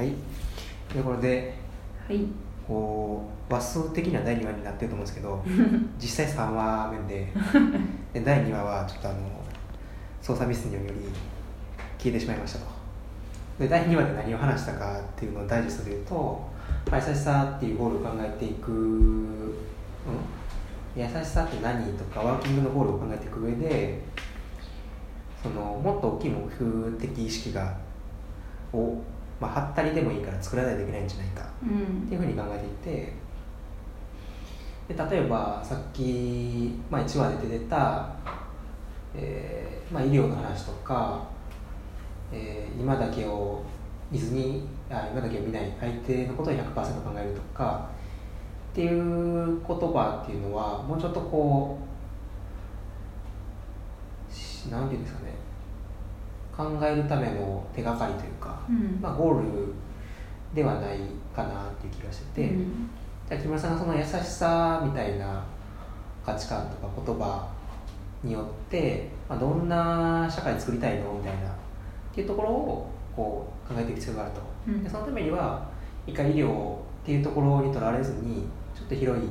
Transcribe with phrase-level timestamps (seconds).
[0.00, 0.12] はい。
[0.88, 1.54] ということで
[2.08, 2.20] はい。
[2.66, 5.44] こう話数的には第2話になってると思うんですけど
[6.00, 7.30] 実際3話目で
[8.14, 9.18] で第2話はちょっとあの
[10.22, 10.86] 操作ミスにより
[11.98, 12.64] 消えてしまいましたと。
[13.58, 16.48] で第2話で何を話したかっていうのをダイジェストで言うと
[16.90, 19.52] まあ優しさっていうゴールを考えていく、うん、
[20.96, 24.00] 優しさって何とかワーキングのゴールを考えていく上で
[25.42, 27.76] そのもっと大きい目標的意識が
[28.72, 29.02] を、
[29.40, 31.46] まあ、はったりでもいいから作らないといけないんじゃないか。
[31.62, 32.02] うん。
[32.04, 33.12] っていうふうに考えていて。
[34.88, 38.08] で例えばさっき、まあ、1話で出てた、
[39.14, 41.22] えーまあ、医療の話とか、
[42.32, 43.62] えー今だけを
[44.10, 46.82] 見ずにあ今だけを見ない相手のことを100%考
[47.16, 47.88] えるとか
[48.72, 51.78] っていう言葉っていうのはもうちょっとこ
[54.28, 55.34] うしなんていうんですかね
[56.60, 58.98] 考えるための手がかりというか、うん。
[59.00, 59.74] まあ、ゴール
[60.54, 60.98] ではない
[61.34, 62.90] かなっていう気がしてて、うん。
[63.28, 65.44] じゃあ木村さんがその優しさみたいな
[66.24, 67.48] 価値観とか言葉
[68.22, 71.52] によって、まあ、どんな社会作りたいのみたいなっ
[72.14, 74.84] ていうところをこう考えていく必要があると、うん。
[74.84, 75.68] でそのためには
[76.06, 79.28] 一回医療っていうところにとらわれずにちょっと広い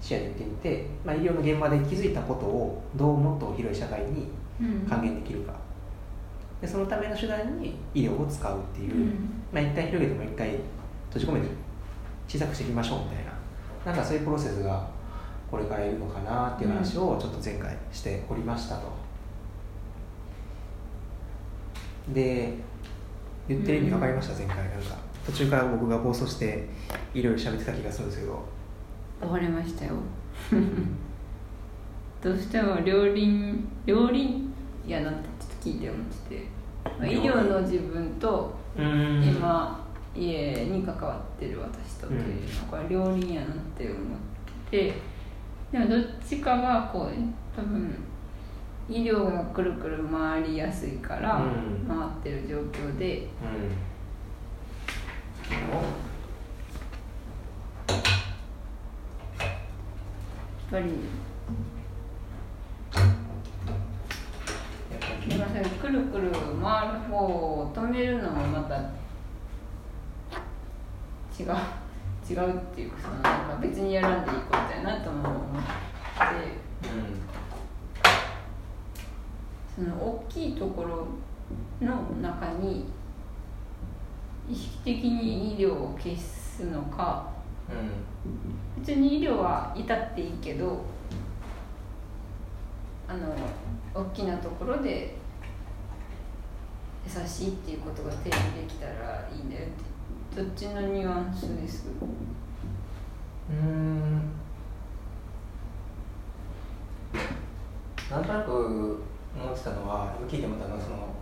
[0.00, 4.28] 視野で見てみて、まあ、医療の現場で気づいたことをどうもっと広い社会に
[4.60, 4.86] うん。
[4.88, 5.52] 還元できるか
[6.60, 9.30] でそのための手段に医療を使うっていう、うん。
[9.52, 10.50] まあ、一旦広げても一回
[11.08, 11.46] 閉じ込めて
[12.26, 13.32] 小さくしていきましょうみたいな。
[13.86, 14.88] なんかそういうプロセスが
[15.50, 18.82] これからいるのかなっていう話をちょっと前回しておりましたと。
[22.12, 22.54] で
[23.46, 24.56] 言ってる意味分かりました、前回。
[24.56, 26.66] なんか途中から僕が暴走して
[27.14, 28.42] いろいろ喋ってた気がするんですけど。
[29.20, 29.94] 終わりましたよ。
[32.20, 34.52] どうしても両輪両輪？
[34.86, 35.27] やなって
[35.60, 36.46] ちょっと聞いて思ってて、
[36.84, 39.22] まあ、医療の自分とうん。
[39.24, 42.20] 今家に関わってる私とという
[42.66, 43.96] のが両輪やなって思っ
[44.70, 44.94] てて
[45.70, 47.12] でもどっちかがこう
[47.56, 47.94] 多分
[48.88, 51.86] 医療がくるくる回りやすいからうん。
[51.86, 53.68] 回ってる状況でうん。
[60.70, 60.92] やっぱり
[65.58, 68.76] それくるくる回る方を止めるのもまた
[71.36, 71.50] 違う。
[72.30, 75.68] 違うっていうかそのなんか別にやらんでいいことやなとも思って
[79.74, 81.06] その大きいところ
[81.80, 82.84] の中に
[84.48, 87.30] 意識的に医療を消すのか
[87.68, 88.82] うん。
[88.82, 90.84] 別に医療はいたっていいけど
[93.08, 93.34] あの
[93.94, 95.16] 大きなところで
[97.06, 100.42] 優しいっていうことが定義できたらいいんだよって。
[100.42, 101.86] どっちのニュアンスです？
[103.50, 104.32] うん。
[108.10, 109.02] なんとなく
[109.34, 111.14] 思ってたのは聞いて思ったのはその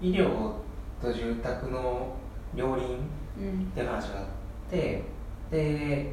[0.00, 0.52] 医療
[1.00, 2.16] と住宅の
[2.54, 2.98] 両輪っ
[3.38, 4.26] うんていう話があっ
[4.70, 5.02] て
[5.50, 6.12] で、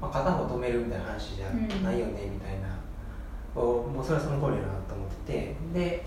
[0.00, 2.68] まあ、片方止めるみたいな話じゃないよねみたいな、
[3.54, 5.56] こうもうそれはその通りだなと思ってて。
[5.74, 6.04] で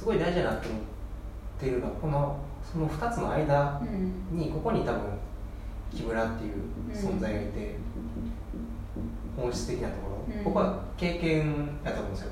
[0.00, 0.82] すごい大事だなと思っ
[1.60, 4.38] てるのはこのその2つの間うん。
[4.38, 5.00] にここに多分
[5.94, 6.54] 木村っていう
[6.90, 7.76] 存在がいて、
[9.36, 10.44] 本質的なところ、うん。
[10.44, 12.30] 僕は経験だと思うんですよ。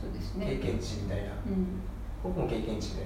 [0.00, 1.24] そうです経ね験値みたいな。
[1.24, 1.80] うん。
[2.22, 3.00] 僕も経験値み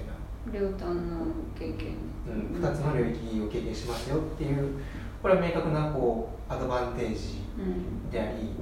[0.51, 1.25] たいな、両端の
[1.57, 1.95] 経験。
[2.27, 4.79] うん、2つの領域を経験しますよっていう
[5.23, 8.11] これは明確なこうアドバンテージうん。
[8.11, 8.53] であり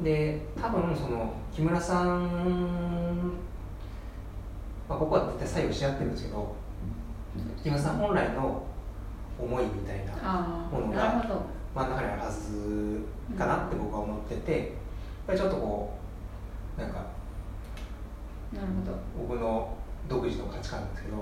[0.00, 3.32] で多分その木村さん、
[4.88, 6.54] まあ、ここは絶対作用し合ってるんですけど
[7.62, 8.64] 木村さん本来の
[9.38, 11.24] 思いみたいなものが
[11.74, 13.04] 真ん中にあるはず
[13.38, 14.68] かなって僕は思ってて、やっ
[15.26, 15.98] ぱりちょっとこ
[16.76, 17.06] うなんか
[18.52, 19.26] なるほど。
[19.28, 19.74] 僕の
[20.08, 21.16] 独自の価値観なんですけど、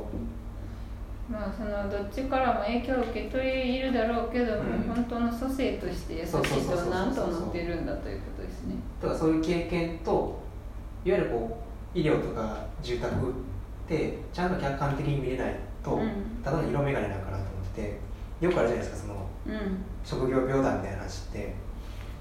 [1.31, 4.83] まあそのどっちからも影響を受け取りいるだろうけども、うん。
[4.83, 10.43] 本当の祖先として優しいそうそうそうそうと何と思ってるんだということですねだからそういう経験と
[11.05, 11.63] いわゆるこ
[11.95, 13.33] う医療とか住宅っ
[13.89, 16.43] てちゃんと客観的に見れないと、うん。
[16.43, 18.01] ただの色眼鏡なんかなと思ってて
[18.45, 19.85] よくあるじゃないですかそのうん。
[20.05, 21.71] 職業病談みたいな話って。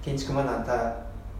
[0.01, 0.95] 建築学んだ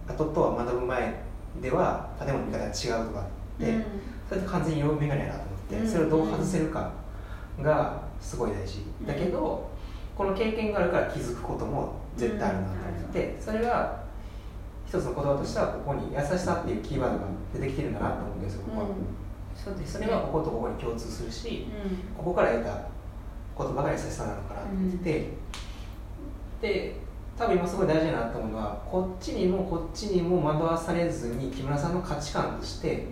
[0.08, 1.14] 後とは学ぶ前
[1.62, 3.84] では建物の見方が違うとかって、うん。
[4.28, 5.88] それって完全に色眼鏡やなと思って、うん。
[5.88, 6.92] それをどう外せるか
[7.62, 9.08] がすごい大事、うん。
[9.08, 9.70] だけど
[10.18, 14.04] この経験があるから気づくことも絶対あるなと思って、それが
[14.86, 18.88] 一つの言葉としてはここに優しさっていうキーワードが出てきてるんだなと思うんですよ僕は、
[19.56, 19.94] そうです。
[19.94, 21.98] それはこことここに共通するしうん。
[22.18, 22.82] ここから得た
[23.58, 25.30] 言葉が優しさなのかなって言って、
[26.62, 26.96] で
[27.38, 33.06] 多分今すごい大事だなと思うのはこっちにもこっちにも惑わされずに木村さんの価値観として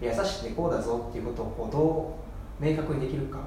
[0.00, 2.16] 優しくてこうだぞっていうことをこうど
[2.60, 3.40] う明確にできるか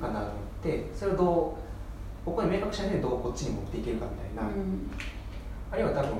[0.00, 1.62] かなと思ってそれをどう
[2.24, 4.90] ここに明確しないでどうこっちに持っていけるかみたいな、うん
[5.70, 6.10] あるいは多分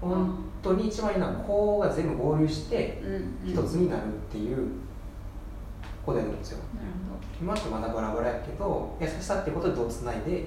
[0.00, 4.66] 本当に一番いいのはこうが全部合流してうん一つになるっていう
[6.04, 6.58] ことやと思うんですよ。
[7.40, 10.46] 今ってまだバラバラやけど優しさっていうことでどうつないで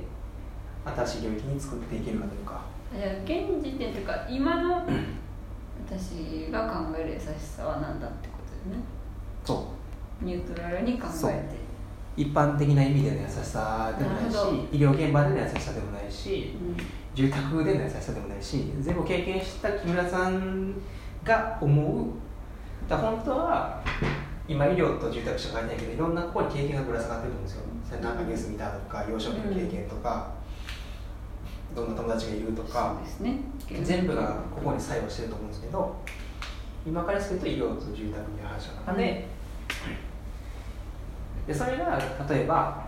[0.85, 2.61] 新しい領域に作っていけるかというか。
[2.93, 4.83] じゃあ現時点というか今の
[5.87, 8.83] 私が考える優しさは何だってことですね。
[9.45, 9.76] そ
[10.21, 11.67] ニュートラルに考えて。
[12.17, 14.35] 一般的な意味での優しさでもないし
[14.71, 16.77] 医療現場での優しさでもないしうん。
[17.13, 20.73] 住宅での優しさでもないし全部経験した木村さん
[21.23, 22.07] が思う。
[22.89, 23.83] だ本当は
[24.47, 27.61] 今医療と住宅しか書いてないけどいろんなここに経験がぶら下がってるんですよ。
[27.87, 30.31] それなんかニュース見たとか幼少期の経験とか、
[31.75, 33.41] どんな友達がいるとかね。
[33.83, 35.95] 全部がここに作用してると思うんですけど
[36.85, 39.27] 今からすると医療と住宅に話の中で,、
[41.47, 41.99] でそれが
[42.29, 42.85] 例えば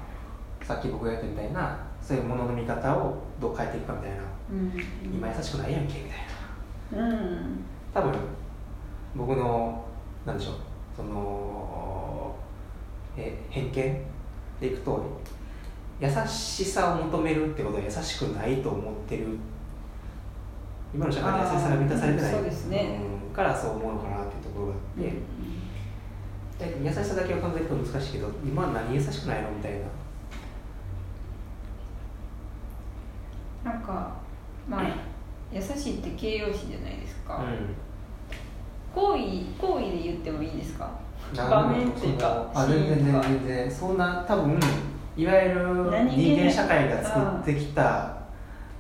[0.63, 4.17] さっき僕が言ったみたいなそういうものの見方をどう変えていくかみたいな、
[4.51, 5.15] うん。
[5.15, 7.07] 今優しくないやんけみたいな。
[7.07, 7.63] うん。
[7.93, 8.13] 多分
[9.15, 9.85] 僕の
[10.25, 10.55] なんでしょう
[10.95, 12.35] その
[13.17, 15.03] え偏見でいくと
[15.99, 19.25] 優しさを求めるってことは優しくないと思ってる。
[20.93, 22.41] 今の社会で優しさが満たされてない。
[22.41, 22.99] うですね。
[23.27, 23.35] うん。
[23.35, 25.13] からそう思うのかなっていうところがあって、で
[26.83, 29.73] 優しさだけを考えると難しいけど今は何優しくないのみたい
[33.63, 33.71] な。
[33.71, 34.13] なんか
[34.67, 34.83] まあ
[35.51, 37.43] 優しいって形容詞じゃないですか、
[38.93, 39.19] 行為
[39.59, 40.89] 行為で言ってもいいですか？
[41.35, 43.71] 場面っていうかあ全然全然全然。
[43.71, 44.59] そんな多分
[45.17, 45.59] いわゆる
[46.09, 48.17] 人間社会が作ってきた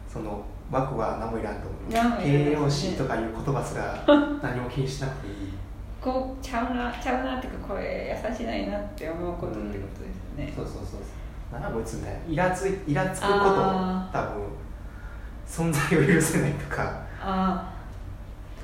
[0.07, 1.77] その枠は何もいらんと思
[2.17, 2.21] う。
[2.21, 4.03] 形容詞とかいう言葉すら
[4.41, 5.33] 何も気にしなくていい
[6.01, 11.53] こうちゃうなちゃうなっていうかこれ優しないなって思うことってことですよね、そうそうそうそう。
[11.53, 17.01] なんだこいつみたいなイラついイラつくことあ多分存在を許せないとか。
[17.21, 17.73] あ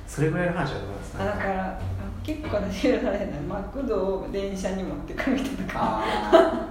[0.06, 1.78] それぐらいの話だと思いますあだからあ
[2.22, 6.68] 結構私が大変なマクドを電車に持ってくる人とかああ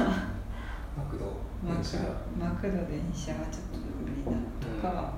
[0.96, 1.26] マクド
[1.62, 1.98] 電車。
[1.98, 5.12] ドマクド電車はちょっと無理だとか、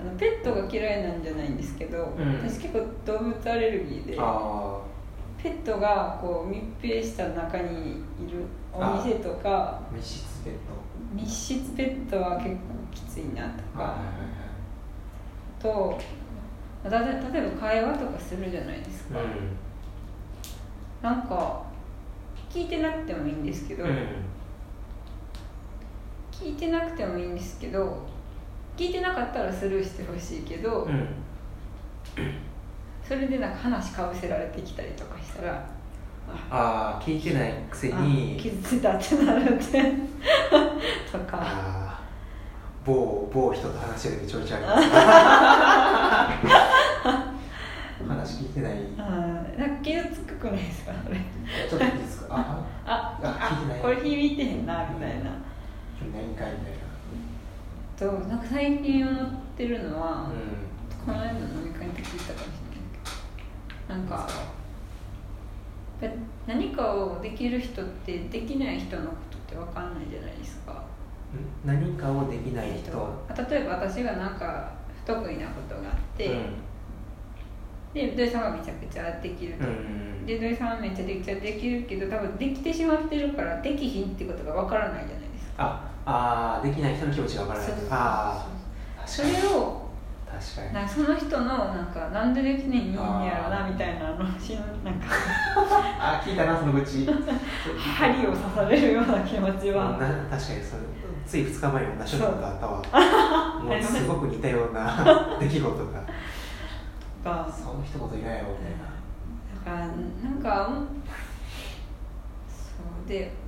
[0.00, 2.34] あのペットが嫌いなんじゃないんですけど、うん。
[2.34, 4.80] 私結構動物アレルギーであ
[5.42, 12.56] ペットがこう密閉した中にいるお店とかあ密室ベッド密室ペットは結構
[12.92, 14.38] きついなとか、はいはい
[15.60, 15.98] と
[16.84, 19.26] だ例えば会話とかするじゃないですか、はい
[21.02, 21.62] なんか
[22.50, 23.96] 聞いてなくてもいいんですけど、うん、うん。
[26.32, 28.06] 聞いてなくてもいいんですけど
[28.78, 31.08] 聞いてなかったらスルーしてほしいけど、うん。
[33.06, 35.64] それでなんか話かぶせられてきたりとかしたら
[36.50, 39.82] ああ聞いてないくせあに傷ついたってなるって
[41.10, 41.88] とか。
[42.84, 44.88] 某某人と話してる時ちょいちょい 話
[48.42, 48.72] 聞いてない。
[48.96, 51.16] あーなんか傷つくくないですかそれ。
[51.68, 52.34] ちょっといいですか？
[52.36, 53.26] あああ
[53.56, 53.80] 聞いてない。
[53.82, 55.30] これ響いてへんなみたいな。
[56.12, 56.87] 何回みたい
[57.98, 60.30] となんか最近思ってるのは、
[61.04, 63.02] この間飲み会の時言ったかもしれないけ
[63.88, 64.28] どなんか
[66.46, 70.84] 何かをできる人ってできない人のことって分かんないじゃないですか。
[71.64, 72.90] 何かをできない人？
[73.28, 74.72] あ例えば私がなんか
[75.04, 76.54] 不得意なことがあって、うん。
[77.92, 85.54] で土井さんがめちゃくちゃできると、うんで土井さんはめっちゃできちゃできるけど多分できてしまってるからできひんってことが分からないじゃないですか。
[85.58, 88.46] ああーできない人の気持ちが分からないあ
[89.04, 89.88] あそれを
[90.26, 90.88] 確かに。
[90.88, 95.06] その人のなんかなんでできねえんやろなみたいなのしんなんか。
[96.00, 97.06] あ聞いたなその愚痴。
[97.76, 99.92] 針を刺されるような気持ちは。
[99.92, 100.62] な確かにそれ
[101.26, 102.82] つい2日前に同じことがあったわ。
[103.64, 104.06] もうす。
[104.06, 106.00] ごく似たような出来事が。
[107.24, 109.80] がその一言いらんやろみたいな。
[109.80, 110.70] だからなんか
[112.48, 113.08] そう。
[113.08, 113.47] で私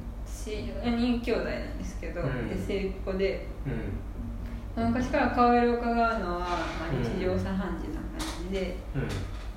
[0.59, 2.49] 4人兄弟なんですけど、うん。
[2.49, 3.47] で末っ子で。
[3.66, 4.85] うん。
[4.87, 7.02] 昔から顔色を伺うのは、まあ、うん。
[7.02, 9.09] 日常茶飯事な感じで、うん。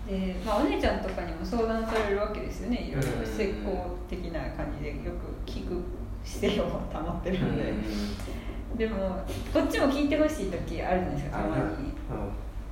[0.08, 2.90] で、まあ、お姉ちゃんとかにも相談されるわけですよね。
[2.90, 3.10] いろいろ。
[3.20, 3.26] うん。
[3.26, 5.82] 説法的な感じでよく聞く
[6.24, 7.74] 姿勢を保ってるんで、
[8.78, 9.24] でも
[9.54, 11.94] こっちも聞いてほしい時あるじゃないですかたまに。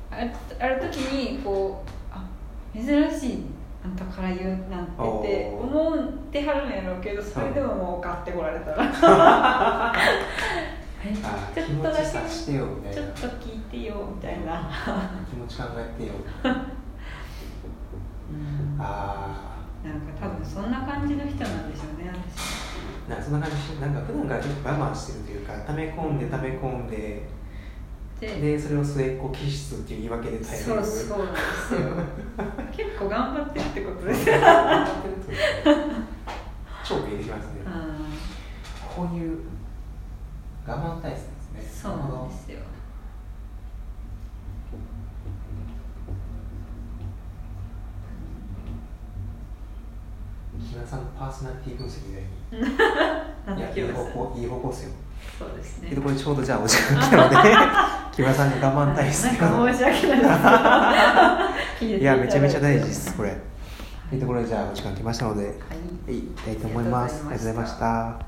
[0.10, 2.26] あるある時にこうあ
[2.74, 5.00] 珍しいあんたから言うなんてって
[5.60, 5.98] 思っ
[6.32, 8.92] てはるんやろうけどそれでももう買ってこられたら。
[11.24, 13.02] あちょっとだけ気持ちさしてよみたいな。
[13.14, 14.70] ちょっと聞いてよみたいな。
[15.28, 16.14] 気持ち考えてよ。
[16.44, 16.52] うん。
[18.80, 22.62] あなんか多分そんな感じの人なんでしょうね私。
[23.08, 27.24] あなんかそんな感じなんか普段から結構我慢してるというか溜め込んで溜め込んで
[28.22, 30.64] ででそれを末っ子気質っていう言い訳で耐える。
[30.64, 31.80] そうそうなんですよ。
[32.72, 34.30] 結構頑張ってるってことです。
[34.30, 34.36] よ
[36.84, 37.62] 超見えてきますね。
[38.96, 39.40] こういう
[40.68, 41.22] 我慢体質
[41.56, 41.82] ですね。
[41.82, 42.60] そうなんですよ。
[50.60, 52.78] 木村さんのパーソナリティ分析みたいに
[53.58, 54.84] いやいい方向いい方向です。
[54.84, 54.92] よ
[55.40, 55.90] そうですね。
[55.90, 57.36] けどこれちょうどじゃあお時間来たので
[58.14, 60.20] 木村さんが我慢体質なか申し訳ない
[61.80, 61.96] です。
[62.02, 63.18] いやめちゃめちゃ大事ですはい。
[63.18, 63.38] これ
[64.10, 65.52] というところでじゃあお時間来ましたので、は
[66.08, 67.16] い、いきたいと思います。
[67.16, 68.16] ありがとうございました